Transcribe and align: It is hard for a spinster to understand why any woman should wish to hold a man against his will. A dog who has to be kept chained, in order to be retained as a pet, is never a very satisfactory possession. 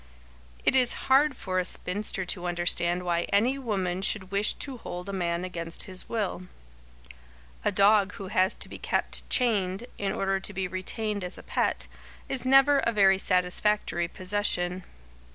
It 0.65 0.75
is 0.75 0.93
hard 1.13 1.35
for 1.37 1.59
a 1.59 1.63
spinster 1.63 2.25
to 2.25 2.47
understand 2.47 3.03
why 3.03 3.27
any 3.31 3.59
woman 3.59 4.01
should 4.01 4.31
wish 4.31 4.53
to 4.55 4.77
hold 4.79 5.07
a 5.07 5.13
man 5.13 5.45
against 5.45 5.83
his 5.83 6.09
will. 6.09 6.47
A 7.63 7.71
dog 7.71 8.13
who 8.13 8.29
has 8.29 8.55
to 8.55 8.67
be 8.67 8.79
kept 8.79 9.29
chained, 9.29 9.85
in 9.99 10.11
order 10.11 10.39
to 10.39 10.53
be 10.53 10.67
retained 10.67 11.23
as 11.23 11.37
a 11.37 11.43
pet, 11.43 11.85
is 12.27 12.45
never 12.47 12.79
a 12.79 12.91
very 12.91 13.19
satisfactory 13.19 14.07
possession. 14.07 14.85